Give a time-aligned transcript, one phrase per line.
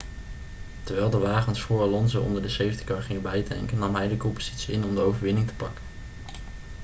[0.83, 4.73] terwijl de wagens vóór alonso onder de safety car gingen bijtanken nam hij de koppositie
[4.73, 5.83] in om de overwinning te pakken